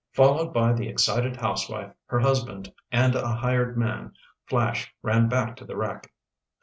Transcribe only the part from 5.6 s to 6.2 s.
the wreck.